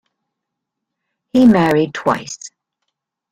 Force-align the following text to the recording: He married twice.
He 1.31 1.45
married 1.45 1.93
twice. 1.93 2.49